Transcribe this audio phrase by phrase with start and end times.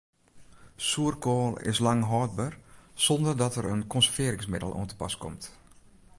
[0.91, 2.51] Soerkoal is lang hâldber
[3.05, 5.43] sonder dat der in konservearringsmiddel oan te pas komt.